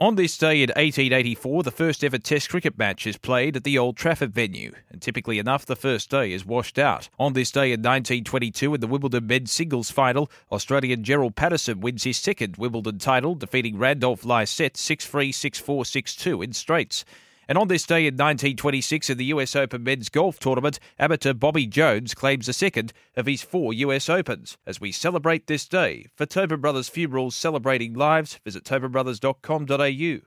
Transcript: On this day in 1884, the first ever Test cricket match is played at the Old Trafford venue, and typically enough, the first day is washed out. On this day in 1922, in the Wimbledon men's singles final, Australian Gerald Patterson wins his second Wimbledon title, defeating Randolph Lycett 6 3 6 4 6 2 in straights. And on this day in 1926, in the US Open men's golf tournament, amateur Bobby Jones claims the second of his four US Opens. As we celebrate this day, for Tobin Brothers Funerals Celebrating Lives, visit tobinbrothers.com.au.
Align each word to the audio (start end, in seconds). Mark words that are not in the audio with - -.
On 0.00 0.14
this 0.14 0.38
day 0.38 0.62
in 0.62 0.70
1884, 0.70 1.62
the 1.62 1.70
first 1.70 2.02
ever 2.02 2.16
Test 2.16 2.48
cricket 2.48 2.78
match 2.78 3.06
is 3.06 3.18
played 3.18 3.54
at 3.54 3.64
the 3.64 3.76
Old 3.76 3.98
Trafford 3.98 4.32
venue, 4.32 4.72
and 4.90 5.02
typically 5.02 5.38
enough, 5.38 5.66
the 5.66 5.76
first 5.76 6.08
day 6.08 6.32
is 6.32 6.42
washed 6.42 6.78
out. 6.78 7.10
On 7.18 7.34
this 7.34 7.50
day 7.50 7.66
in 7.66 7.80
1922, 7.80 8.76
in 8.76 8.80
the 8.80 8.86
Wimbledon 8.86 9.26
men's 9.26 9.52
singles 9.52 9.90
final, 9.90 10.30
Australian 10.50 11.04
Gerald 11.04 11.36
Patterson 11.36 11.80
wins 11.80 12.04
his 12.04 12.16
second 12.16 12.56
Wimbledon 12.56 12.96
title, 12.96 13.34
defeating 13.34 13.76
Randolph 13.76 14.24
Lycett 14.24 14.78
6 14.78 15.04
3 15.04 15.32
6 15.32 15.58
4 15.58 15.84
6 15.84 16.16
2 16.16 16.40
in 16.40 16.54
straights. 16.54 17.04
And 17.50 17.58
on 17.58 17.66
this 17.66 17.84
day 17.84 18.06
in 18.06 18.14
1926, 18.14 19.10
in 19.10 19.18
the 19.18 19.24
US 19.24 19.56
Open 19.56 19.82
men's 19.82 20.08
golf 20.08 20.38
tournament, 20.38 20.78
amateur 21.00 21.32
Bobby 21.32 21.66
Jones 21.66 22.14
claims 22.14 22.46
the 22.46 22.52
second 22.52 22.92
of 23.16 23.26
his 23.26 23.42
four 23.42 23.74
US 23.74 24.08
Opens. 24.08 24.56
As 24.68 24.80
we 24.80 24.92
celebrate 24.92 25.48
this 25.48 25.66
day, 25.66 26.06
for 26.14 26.26
Tobin 26.26 26.60
Brothers 26.60 26.88
Funerals 26.88 27.34
Celebrating 27.34 27.94
Lives, 27.94 28.38
visit 28.44 28.62
tobinbrothers.com.au. 28.62 30.18